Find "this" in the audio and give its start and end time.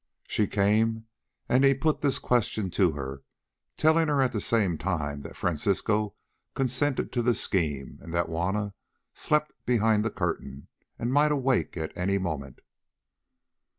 2.01-2.17